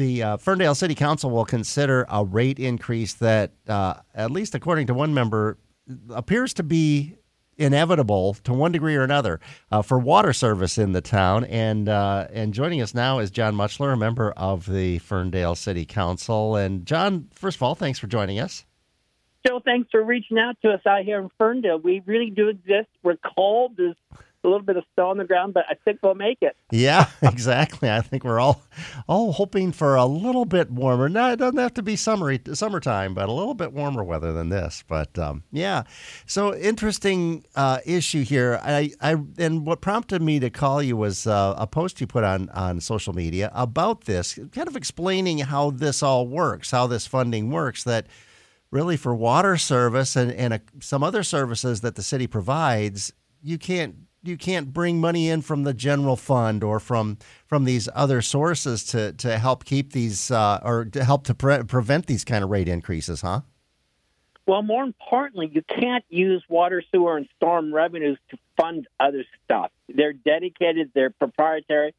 the 0.00 0.22
uh, 0.22 0.36
Ferndale 0.38 0.74
City 0.74 0.94
Council 0.94 1.30
will 1.30 1.44
consider 1.44 2.06
a 2.08 2.24
rate 2.24 2.58
increase 2.58 3.12
that, 3.14 3.52
uh, 3.68 3.96
at 4.14 4.30
least 4.30 4.54
according 4.54 4.86
to 4.86 4.94
one 4.94 5.12
member, 5.12 5.58
appears 6.08 6.54
to 6.54 6.62
be 6.62 7.16
inevitable 7.58 8.32
to 8.44 8.54
one 8.54 8.72
degree 8.72 8.96
or 8.96 9.02
another 9.02 9.40
uh, 9.70 9.82
for 9.82 9.98
water 9.98 10.32
service 10.32 10.78
in 10.78 10.92
the 10.92 11.02
town. 11.02 11.44
And 11.44 11.86
uh, 11.86 12.28
and 12.32 12.54
joining 12.54 12.80
us 12.80 12.94
now 12.94 13.18
is 13.18 13.30
John 13.30 13.54
Mutchler, 13.54 13.92
a 13.92 13.96
member 13.98 14.30
of 14.38 14.64
the 14.64 15.00
Ferndale 15.00 15.54
City 15.54 15.84
Council. 15.84 16.56
And 16.56 16.86
John, 16.86 17.28
first 17.34 17.56
of 17.56 17.62
all, 17.62 17.74
thanks 17.74 17.98
for 17.98 18.06
joining 18.06 18.40
us. 18.40 18.64
Joe, 19.46 19.60
thanks 19.62 19.90
for 19.90 20.02
reaching 20.02 20.38
out 20.38 20.56
to 20.62 20.70
us 20.70 20.80
out 20.86 21.04
here 21.04 21.20
in 21.20 21.28
Ferndale. 21.36 21.78
We 21.78 22.02
really 22.06 22.30
do 22.30 22.48
exist. 22.48 22.88
We're 23.02 23.16
called 23.16 23.76
There's 23.76 23.96
a 24.42 24.48
little 24.48 24.64
bit 24.64 24.76
of 24.76 24.84
snow 24.94 25.10
on 25.10 25.18
the 25.18 25.24
ground, 25.24 25.54
but 25.54 25.64
I 25.68 25.74
think 25.84 26.00
we'll 26.02 26.14
make 26.14 26.38
it. 26.40 26.56
Yeah, 26.70 27.08
exactly. 27.22 27.90
I 27.90 28.00
think 28.00 28.24
we're 28.24 28.40
all 28.40 28.62
all 29.08 29.32
hoping 29.32 29.72
for 29.72 29.96
a 29.96 30.06
little 30.06 30.44
bit 30.44 30.70
warmer. 30.70 31.08
No, 31.08 31.32
it 31.32 31.36
doesn't 31.36 31.58
have 31.58 31.74
to 31.74 31.82
be 31.82 31.96
summery 31.96 32.40
summertime, 32.52 33.14
but 33.14 33.28
a 33.28 33.32
little 33.32 33.54
bit 33.54 33.72
warmer 33.72 34.02
weather 34.02 34.32
than 34.32 34.48
this. 34.48 34.82
But 34.86 35.18
um, 35.18 35.42
yeah, 35.52 35.82
so 36.26 36.54
interesting 36.54 37.44
uh, 37.54 37.80
issue 37.84 38.24
here. 38.24 38.60
I, 38.62 38.92
I 39.00 39.16
and 39.38 39.66
what 39.66 39.80
prompted 39.80 40.22
me 40.22 40.40
to 40.40 40.50
call 40.50 40.82
you 40.82 40.96
was 40.96 41.26
uh, 41.26 41.54
a 41.58 41.66
post 41.66 42.00
you 42.00 42.06
put 42.06 42.24
on 42.24 42.48
on 42.50 42.80
social 42.80 43.12
media 43.12 43.50
about 43.54 44.04
this, 44.04 44.38
kind 44.52 44.68
of 44.68 44.76
explaining 44.76 45.38
how 45.38 45.70
this 45.70 46.02
all 46.02 46.26
works, 46.26 46.70
how 46.70 46.86
this 46.86 47.06
funding 47.06 47.50
works. 47.50 47.84
That 47.84 48.06
really 48.70 48.96
for 48.96 49.14
water 49.14 49.56
service 49.56 50.16
and 50.16 50.32
and 50.32 50.54
a, 50.54 50.60
some 50.80 51.02
other 51.02 51.22
services 51.22 51.80
that 51.82 51.96
the 51.96 52.02
city 52.02 52.26
provides, 52.26 53.12
you 53.42 53.58
can't 53.58 53.96
you 54.22 54.36
can't 54.36 54.72
bring 54.72 55.00
money 55.00 55.28
in 55.28 55.42
from 55.42 55.64
the 55.64 55.72
general 55.72 56.16
fund 56.16 56.62
or 56.62 56.78
from 56.80 57.18
from 57.46 57.64
these 57.64 57.88
other 57.94 58.22
sources 58.22 58.84
to 58.84 59.12
to 59.14 59.38
help 59.38 59.64
keep 59.64 59.92
these 59.92 60.30
uh, 60.30 60.60
or 60.62 60.84
to 60.86 61.04
help 61.04 61.24
to 61.24 61.34
pre- 61.34 61.62
prevent 61.64 62.06
these 62.06 62.24
kind 62.24 62.44
of 62.44 62.50
rate 62.50 62.68
increases, 62.68 63.22
huh? 63.22 63.40
Well, 64.46 64.62
more 64.62 64.82
importantly, 64.82 65.50
you 65.52 65.62
can't 65.62 66.04
use 66.08 66.42
water, 66.48 66.82
sewer, 66.90 67.16
and 67.16 67.28
storm 67.36 67.72
revenues 67.72 68.18
to 68.30 68.38
fund 68.56 68.88
other 68.98 69.24
stuff. 69.44 69.70
They're 69.88 70.12
dedicated. 70.12 70.90
They're 70.94 71.10
proprietary. 71.10 71.94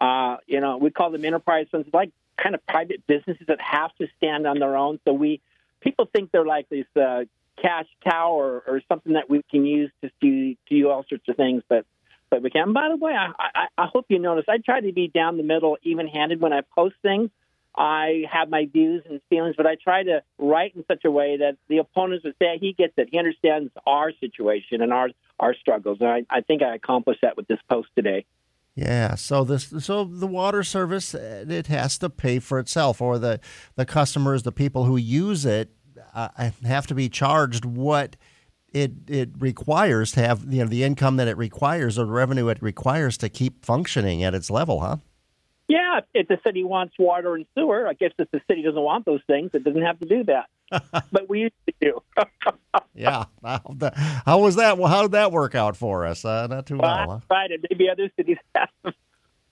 Uh, 0.00 0.36
you 0.46 0.60
know, 0.60 0.76
we 0.76 0.90
call 0.90 1.10
them 1.10 1.24
enterprise 1.24 1.66
funds, 1.70 1.88
like 1.92 2.12
kind 2.36 2.54
of 2.54 2.64
private 2.66 3.06
businesses 3.06 3.46
that 3.48 3.60
have 3.60 3.94
to 3.96 4.06
stand 4.18 4.46
on 4.46 4.58
their 4.58 4.76
own. 4.76 5.00
So 5.04 5.12
we 5.14 5.40
people 5.80 6.08
think 6.12 6.30
they're 6.30 6.46
like 6.46 6.68
these 6.68 6.84
uh, 6.94 7.24
cash 7.60 7.86
cow 8.04 8.32
or, 8.32 8.62
or 8.66 8.82
something 8.88 9.14
that 9.14 9.28
we 9.28 9.42
can 9.50 9.64
use 9.64 9.90
to 10.02 10.10
do, 10.20 10.54
to 10.54 10.58
do 10.68 10.90
all 10.90 11.04
sorts 11.08 11.24
of 11.28 11.36
things. 11.36 11.62
But 11.68 11.86
but 12.30 12.42
we 12.42 12.50
can. 12.50 12.62
And 12.62 12.74
by 12.74 12.88
the 12.88 12.96
way, 12.96 13.12
I, 13.12 13.30
I, 13.38 13.66
I 13.78 13.86
hope 13.86 14.06
you 14.08 14.18
notice 14.18 14.46
I 14.48 14.58
try 14.58 14.80
to 14.80 14.92
be 14.92 15.08
down 15.08 15.36
the 15.36 15.42
middle, 15.42 15.76
even 15.82 16.08
handed 16.08 16.40
when 16.40 16.52
I 16.52 16.62
post 16.74 16.96
things. 17.02 17.30
I 17.76 18.24
have 18.32 18.48
my 18.48 18.66
views 18.72 19.02
and 19.08 19.20
feelings, 19.28 19.54
but 19.56 19.66
I 19.66 19.76
try 19.76 20.02
to 20.02 20.22
write 20.38 20.74
in 20.74 20.84
such 20.88 21.04
a 21.04 21.10
way 21.10 21.36
that 21.38 21.58
the 21.68 21.78
opponents 21.78 22.24
would 22.24 22.34
say 22.38 22.56
he 22.58 22.72
gets 22.72 22.94
it. 22.96 23.10
He 23.12 23.18
understands 23.18 23.70
our 23.86 24.12
situation 24.18 24.80
and 24.80 24.92
our 24.92 25.10
our 25.38 25.54
struggles. 25.54 25.98
And 26.00 26.08
I, 26.08 26.22
I 26.30 26.40
think 26.40 26.62
I 26.62 26.74
accomplished 26.74 27.20
that 27.22 27.36
with 27.36 27.46
this 27.46 27.58
post 27.68 27.88
today. 27.94 28.24
Yeah, 28.74 29.14
so 29.14 29.44
this 29.44 29.72
so 29.78 30.04
the 30.04 30.26
water 30.26 30.62
service 30.62 31.14
it 31.14 31.66
has 31.66 31.98
to 31.98 32.10
pay 32.10 32.38
for 32.38 32.58
itself, 32.58 33.00
or 33.00 33.18
the 33.18 33.40
the 33.74 33.86
customers, 33.86 34.42
the 34.42 34.52
people 34.52 34.84
who 34.84 34.96
use 34.96 35.44
it 35.44 35.70
uh, 36.16 36.50
have 36.64 36.86
to 36.88 36.94
be 36.94 37.08
charged 37.08 37.64
what 37.64 38.16
it 38.72 38.92
it 39.06 39.30
requires 39.38 40.12
to 40.12 40.20
have 40.20 40.52
you 40.52 40.62
know 40.62 40.68
the 40.68 40.82
income 40.82 41.16
that 41.16 41.28
it 41.28 41.36
requires 41.36 41.98
or 41.98 42.06
the 42.06 42.12
revenue 42.12 42.48
it 42.48 42.60
requires 42.60 43.16
to 43.18 43.28
keep 43.28 43.64
functioning 43.64 44.24
at 44.24 44.34
its 44.34 44.50
level, 44.50 44.80
huh? 44.80 44.96
Yeah, 45.68 46.00
if 46.14 46.28
the 46.28 46.38
city 46.46 46.62
wants 46.62 46.94
water 46.98 47.34
and 47.34 47.44
sewer, 47.56 47.88
I 47.88 47.94
guess 47.94 48.12
if 48.18 48.30
the 48.30 48.40
city 48.48 48.62
doesn't 48.62 48.80
want 48.80 49.04
those 49.04 49.20
things, 49.26 49.50
it 49.52 49.64
doesn't 49.64 49.82
have 49.82 49.98
to 49.98 50.06
do 50.06 50.24
that. 50.24 50.46
but 51.12 51.28
we 51.28 51.40
used 51.40 51.54
to 51.66 51.74
do. 51.80 52.02
yeah, 52.94 53.24
how, 53.44 54.38
was 54.38 54.56
that? 54.56 54.78
Well, 54.78 54.88
how 54.88 55.02
did 55.02 55.12
that 55.12 55.32
work 55.32 55.54
out 55.54 55.76
for 55.76 56.06
us? 56.06 56.24
Uh, 56.24 56.46
not 56.46 56.66
too 56.66 56.78
well. 56.78 57.08
well 57.08 57.22
huh? 57.28 57.34
Right, 57.34 57.50
maybe 57.70 57.90
other 57.90 58.10
cities 58.16 58.38
have. 58.54 58.68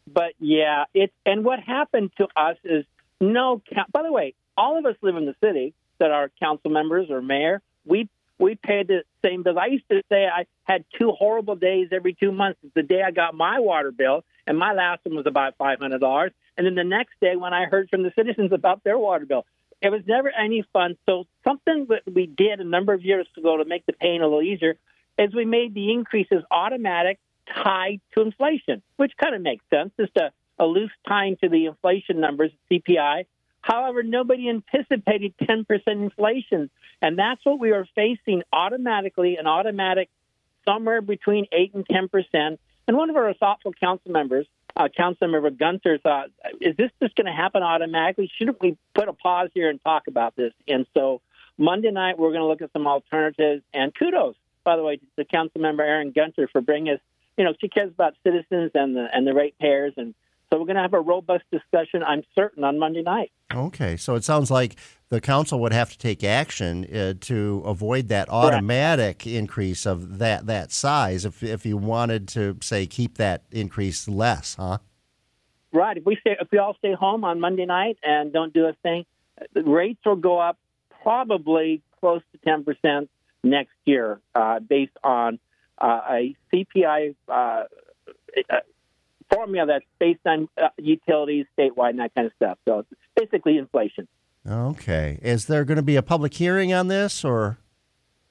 But 0.06 0.34
yeah, 0.38 0.84
it 0.94 1.12
and 1.27 1.44
what 1.44 1.61
happened 1.61 2.12
to 2.19 2.28
us 2.37 2.56
is 2.65 2.84
no. 3.21 3.61
By 3.93 4.03
the 4.03 4.12
way, 4.12 4.34
all 4.56 4.78
of 4.78 4.87
us 4.87 4.97
live 5.03 5.17
in 5.17 5.27
the 5.27 5.34
city 5.43 5.75
that 6.04 6.10
are 6.10 6.31
council 6.38 6.70
members 6.70 7.10
or 7.10 7.22
mayor, 7.22 7.62
we 7.87 8.10
we 8.38 8.56
paid 8.56 8.88
the 8.88 9.04
same 9.25 9.42
bill. 9.42 9.59
I 9.59 9.66
used 9.66 9.88
to 9.91 10.03
say 10.10 10.26
I 10.26 10.44
had 10.65 10.84
two 10.98 11.12
horrible 11.12 11.56
days 11.56 11.88
every 11.92 12.12
two 12.12 12.31
months. 12.31 12.59
It's 12.62 12.75
the 12.75 12.82
day 12.82 13.00
I 13.03 13.10
got 13.10 13.34
my 13.34 13.60
water 13.60 13.91
bill, 13.91 14.22
and 14.47 14.59
my 14.59 14.75
last 14.75 15.00
one 15.04 15.16
was 15.16 15.26
about 15.26 15.56
five 15.56 15.78
hundred 15.78 16.00
dollars. 16.00 16.32
And 16.59 16.66
then 16.66 16.75
the 16.75 16.84
next 16.84 17.14
day, 17.22 17.37
when 17.37 17.54
I 17.54 17.64
heard 17.64 17.88
from 17.88 18.03
the 18.03 18.12
citizens 18.14 18.53
about 18.53 18.84
their 18.84 18.98
water 18.98 19.25
bill, 19.25 19.47
it 19.81 19.91
was 19.91 20.03
never 20.06 20.31
any 20.31 20.62
fun. 20.75 20.97
So 21.06 21.25
something 21.43 21.87
that 21.88 22.03
we 22.12 22.26
did 22.26 22.60
a 22.60 22.64
number 22.64 22.93
of 22.93 23.03
years 23.03 23.26
ago 23.38 23.56
to 23.56 23.64
make 23.64 23.87
the 23.87 23.94
pain 23.94 24.20
a 24.20 24.25
little 24.25 24.43
easier 24.43 24.76
is 25.19 25.34
we 25.34 25.47
made 25.47 25.72
the 25.72 25.91
increases 25.91 26.43
automatic, 26.50 27.19
tied 27.62 28.03
to 28.14 28.20
inflation, 28.20 28.82
which 28.97 29.12
kind 29.16 29.34
of 29.34 29.41
makes 29.41 29.64
sense. 29.70 29.91
Just 29.98 30.16
a, 30.19 30.32
a 30.59 30.66
loose 30.66 30.93
tying 31.09 31.37
to 31.43 31.48
the 31.48 31.66
inflation 31.66 32.20
numbers, 32.20 32.50
CPI, 32.70 33.25
However, 33.64 34.02
nobody 34.02 34.50
anticipated 34.50 35.32
10% 35.38 35.64
inflation. 35.86 36.69
And 37.00 37.19
that's 37.19 37.42
what 37.47 37.58
we 37.58 37.70
are 37.70 37.86
facing 37.94 38.42
automatically, 38.52 39.38
an 39.38 39.47
automatic 39.47 40.10
somewhere 40.66 41.00
between 41.00 41.47
8 41.50 41.72
and 41.72 41.88
10%. 41.88 42.58
And 42.86 42.97
one 42.98 43.08
of 43.08 43.16
our 43.16 43.32
thoughtful 43.32 43.72
council 43.72 44.12
members, 44.12 44.47
uh, 44.76 44.88
Councilmember 44.88 45.58
Gunter, 45.58 45.97
thought, 45.97 46.28
is 46.60 46.76
this 46.76 46.91
just 47.02 47.16
going 47.16 47.25
to 47.25 47.32
happen 47.32 47.62
automatically? 47.62 48.30
Shouldn't 48.36 48.60
we 48.60 48.76
put 48.94 49.08
a 49.08 49.14
pause 49.14 49.48
here 49.54 49.70
and 49.70 49.82
talk 49.82 50.08
about 50.08 50.36
this? 50.36 50.52
And 50.69 50.84
so 50.92 51.22
Monday 51.56 51.91
night, 51.91 52.19
we're 52.19 52.32
going 52.32 52.42
to 52.42 52.46
look 52.46 52.60
at 52.60 52.70
some 52.75 52.86
alternatives. 52.86 53.62
And 53.72 53.94
kudos, 53.94 54.34
by 54.62 54.76
the 54.76 54.82
way, 54.82 55.00
to 55.16 55.25
Councilmember 55.25 55.81
Aaron 55.81 56.12
Gunter 56.14 56.48
for 56.52 56.60
bringing 56.60 56.92
us, 56.92 57.00
you 57.38 57.44
know, 57.44 57.54
she 57.58 57.70
cares 57.70 57.91
about 57.91 58.12
citizens 58.25 58.72
and 58.75 58.94
the, 58.94 59.08
and 59.10 59.26
the 59.26 59.32
ratepayers 59.32 59.94
and 59.96 60.14
so 60.50 60.59
we're 60.59 60.66
going 60.66 60.77
to 60.77 60.82
have 60.82 60.94
a 60.94 61.00
robust 61.00 61.44
discussion, 61.50 62.03
I'm 62.03 62.22
certain, 62.34 62.65
on 62.65 62.78
Monday 62.78 63.03
night. 63.03 63.32
Okay, 63.53 63.97
so 63.97 64.15
it 64.15 64.25
sounds 64.25 64.50
like 64.50 64.77
the 65.09 65.21
council 65.21 65.60
would 65.60 65.72
have 65.72 65.91
to 65.91 65.99
take 65.99 66.25
action 66.25 66.84
uh, 66.94 67.15
to 67.21 67.62
avoid 67.65 68.09
that 68.09 68.28
automatic 68.28 69.21
Correct. 69.21 69.27
increase 69.27 69.87
of 69.87 70.19
that 70.19 70.47
that 70.47 70.72
size. 70.72 71.25
If 71.25 71.43
if 71.43 71.65
you 71.65 71.77
wanted 71.77 72.28
to 72.28 72.56
say 72.60 72.87
keep 72.87 73.19
that 73.19 73.44
increase 73.50 74.09
less, 74.09 74.56
huh? 74.56 74.78
Right. 75.72 75.97
If 75.97 76.05
we 76.05 76.16
stay, 76.21 76.37
if 76.41 76.49
we 76.50 76.59
all 76.59 76.75
stay 76.78 76.94
home 76.94 77.25
on 77.25 77.41
Monday 77.41 77.66
night 77.66 77.99
and 78.03 78.32
don't 78.32 78.53
do 78.53 78.66
a 78.66 78.72
thing, 78.82 79.05
the 79.53 79.62
rates 79.62 80.00
will 80.05 80.16
go 80.16 80.38
up 80.38 80.59
probably 81.03 81.82
close 82.00 82.22
to 82.32 82.38
ten 82.38 82.65
percent 82.65 83.11
next 83.43 83.75
year, 83.84 84.21
uh, 84.34 84.61
based 84.61 84.97
on 85.03 85.38
uh, 85.78 86.00
a 86.11 86.37
CPI 86.53 87.15
uh, 87.28 87.65
formula 89.31 89.67
that's 89.67 89.85
based 89.99 90.27
on 90.27 90.49
uh, 90.61 90.69
utilities 90.79 91.47
statewide 91.59 91.91
and 91.91 92.01
that 92.01 92.15
kind 92.15 92.27
of 92.27 92.33
stuff. 92.37 92.59
So 92.67 92.81
it's 92.81 92.91
basically 93.17 93.59
inflation. 93.59 94.09
Okay. 94.47 95.19
Is 95.23 95.47
there 95.47 95.65
going 95.65 95.77
to 95.77 95.83
be 95.83 95.97
a 95.97 96.03
public 96.03 96.35
hearing 96.35 96.73
on 96.73 96.89
this 96.89 97.25
or? 97.25 97.59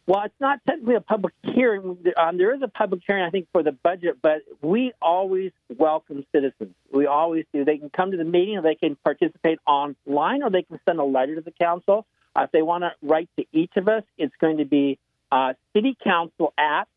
Well, 0.05 0.23
it's 0.25 0.35
not 0.39 0.59
technically 0.67 0.95
a 0.95 1.01
public 1.01 1.33
hearing. 1.43 1.97
Um, 2.17 2.37
there 2.37 2.53
is 2.53 2.61
a 2.61 2.67
public 2.67 3.01
hearing, 3.07 3.23
I 3.23 3.29
think, 3.29 3.47
for 3.53 3.63
the 3.63 3.71
budget, 3.71 4.17
but 4.21 4.41
we 4.61 4.91
always 5.01 5.51
welcome 5.77 6.25
citizens. 6.33 6.75
We 6.91 7.05
always 7.05 7.45
do. 7.53 7.63
They 7.63 7.77
can 7.77 7.89
come 7.89 8.11
to 8.11 8.17
the 8.17 8.25
meeting, 8.25 8.57
or 8.57 8.61
they 8.61 8.75
can 8.75 8.97
participate 8.97 9.59
online, 9.65 10.43
or 10.43 10.49
they 10.49 10.63
can 10.63 10.79
send 10.85 10.99
a 10.99 11.05
letter 11.05 11.35
to 11.35 11.41
the 11.41 11.51
council. 11.51 12.05
Uh, 12.35 12.41
if 12.41 12.51
they 12.51 12.61
want 12.61 12.83
to 12.83 12.91
write 13.01 13.29
to 13.39 13.45
each 13.53 13.71
of 13.77 13.87
us, 13.87 14.03
it's 14.17 14.33
going 14.41 14.57
to 14.57 14.65
be 14.65 14.99
uh, 15.31 15.53
city 15.73 15.95
council 16.03 16.53
at 16.57 16.89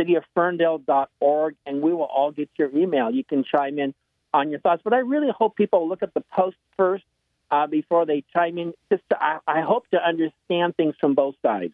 cityofferndale.org, 0.00 1.54
and 1.66 1.82
we 1.82 1.92
will 1.92 2.02
all 2.04 2.32
get 2.32 2.48
your 2.58 2.74
email. 2.76 3.10
You 3.10 3.24
can 3.24 3.44
chime 3.44 3.78
in 3.78 3.94
on 4.32 4.50
your 4.50 4.60
thoughts. 4.60 4.82
But 4.84 4.94
I 4.94 4.98
really 4.98 5.30
hope 5.36 5.56
people 5.56 5.88
look 5.88 6.02
at 6.02 6.14
the 6.14 6.24
post 6.32 6.56
first 6.76 7.04
uh, 7.50 7.66
before 7.66 8.06
they 8.06 8.24
chime 8.32 8.58
in. 8.58 8.72
Just 8.90 9.02
to, 9.10 9.22
I, 9.22 9.38
I, 9.46 9.60
hope 9.60 9.88
to 9.90 9.98
understand 9.98 10.76
things 10.76 10.94
from 11.00 11.14
both 11.14 11.34
sides. 11.42 11.72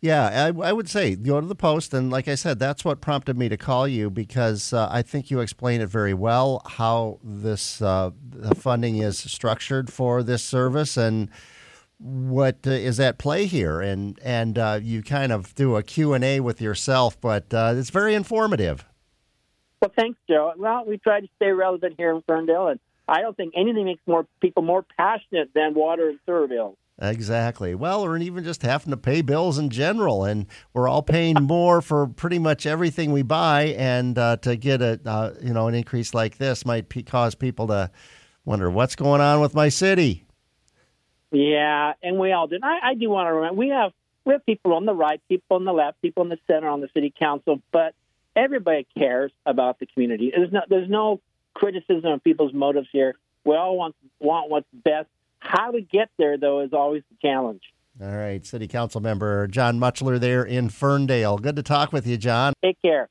Yeah, 0.00 0.50
I, 0.54 0.68
I, 0.68 0.72
would 0.72 0.90
say 0.90 1.16
go 1.16 1.40
to 1.40 1.46
the 1.46 1.54
post, 1.54 1.94
and 1.94 2.10
like 2.10 2.28
I 2.28 2.34
said, 2.34 2.58
that's 2.58 2.84
what 2.84 3.00
prompted 3.00 3.38
me 3.38 3.48
to 3.48 3.56
call 3.56 3.88
you 3.88 4.10
because 4.10 4.74
uh, 4.74 4.88
I 4.90 5.00
think 5.00 5.30
you 5.30 5.40
explain 5.40 5.80
it 5.80 5.88
very 5.88 6.12
well 6.12 6.60
how 6.66 7.18
this 7.24 7.80
uh, 7.80 8.10
the 8.28 8.54
funding 8.54 8.98
is 8.98 9.18
structured 9.18 9.90
for 9.90 10.22
this 10.22 10.44
service 10.44 10.98
and 10.98 11.30
what 11.98 12.58
uh, 12.66 12.70
is 12.70 13.00
at 13.00 13.18
play 13.18 13.46
here 13.46 13.80
and 13.80 14.18
and 14.22 14.58
uh, 14.58 14.78
you 14.82 15.02
kind 15.02 15.32
of 15.32 15.54
do 15.54 15.76
a 15.76 15.82
q&a 15.82 16.40
with 16.40 16.60
yourself 16.60 17.20
but 17.20 17.52
uh, 17.54 17.72
it's 17.76 17.90
very 17.90 18.14
informative 18.14 18.84
well 19.80 19.92
thanks 19.96 20.18
joe 20.28 20.52
well 20.56 20.84
we 20.86 20.98
try 20.98 21.20
to 21.20 21.28
stay 21.36 21.50
relevant 21.50 21.94
here 21.96 22.14
in 22.14 22.22
ferndale 22.26 22.68
and 22.68 22.80
i 23.08 23.20
don't 23.20 23.36
think 23.36 23.54
anything 23.56 23.86
makes 23.86 24.02
more 24.06 24.26
people 24.40 24.62
more 24.62 24.84
passionate 24.96 25.50
than 25.54 25.74
water 25.74 26.08
and 26.08 26.18
sewer 26.26 26.46
bills 26.46 26.76
Exactly. 26.98 27.74
Well, 27.74 28.02
or 28.02 28.16
even 28.16 28.42
just 28.42 28.62
having 28.62 28.90
to 28.90 28.96
pay 28.96 29.20
bills 29.20 29.58
in 29.58 29.68
general, 29.68 30.24
and 30.24 30.46
we're 30.72 30.88
all 30.88 31.02
paying 31.02 31.36
more 31.42 31.82
for 31.82 32.06
pretty 32.06 32.38
much 32.38 32.64
everything 32.64 33.12
we 33.12 33.20
buy, 33.20 33.74
and 33.76 34.16
uh, 34.16 34.38
to 34.38 34.56
get 34.56 34.80
a 34.80 34.98
uh, 35.04 35.34
you 35.42 35.52
know 35.52 35.68
an 35.68 35.74
increase 35.74 36.14
like 36.14 36.38
this 36.38 36.64
might 36.64 36.88
p- 36.88 37.02
cause 37.02 37.34
people 37.34 37.66
to 37.66 37.90
Wonder 38.46 38.70
what's 38.70 38.94
going 38.94 39.20
on 39.20 39.40
with 39.40 39.54
my 39.56 39.68
city. 39.68 40.24
Yeah, 41.36 41.92
and 42.02 42.18
we 42.18 42.32
all 42.32 42.46
did. 42.46 42.62
I, 42.64 42.78
I 42.82 42.94
do 42.94 43.10
want 43.10 43.26
to 43.26 43.34
remember 43.34 43.60
we 43.60 43.68
have 43.68 43.92
we 44.24 44.32
have 44.32 44.46
people 44.46 44.72
on 44.72 44.86
the 44.86 44.94
right, 44.94 45.20
people 45.28 45.58
on 45.58 45.66
the 45.66 45.72
left, 45.72 46.00
people 46.00 46.22
in 46.22 46.30
the 46.30 46.38
center 46.46 46.66
on 46.66 46.80
the 46.80 46.88
city 46.94 47.12
council, 47.16 47.60
but 47.72 47.94
everybody 48.34 48.86
cares 48.96 49.32
about 49.44 49.78
the 49.78 49.84
community. 49.84 50.32
There's 50.34 50.50
no 50.50 50.62
there's 50.70 50.88
no 50.88 51.20
criticism 51.52 52.06
of 52.06 52.24
people's 52.24 52.54
motives 52.54 52.88
here. 52.90 53.16
We 53.44 53.54
all 53.54 53.76
want 53.76 53.94
want 54.18 54.50
what's 54.50 54.66
best. 54.72 55.08
How 55.38 55.72
to 55.72 55.82
get 55.82 56.08
there 56.16 56.38
though 56.38 56.60
is 56.60 56.72
always 56.72 57.02
the 57.10 57.16
challenge. 57.20 57.60
All 58.00 58.16
right, 58.16 58.44
City 58.46 58.66
Council 58.66 59.02
member 59.02 59.46
John 59.46 59.78
Mutchler 59.78 60.18
there 60.18 60.42
in 60.42 60.70
Ferndale. 60.70 61.36
Good 61.36 61.56
to 61.56 61.62
talk 61.62 61.92
with 61.92 62.06
you, 62.06 62.16
John. 62.16 62.54
Take 62.64 62.80
care. 62.80 63.04